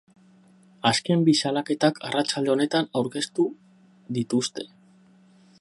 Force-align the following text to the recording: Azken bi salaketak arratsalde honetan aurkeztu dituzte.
Azken 0.91 1.25
bi 1.27 1.35
salaketak 1.41 2.01
arratsalde 2.09 2.53
honetan 2.55 2.91
aurkeztu 3.03 3.49
dituzte. 4.19 4.71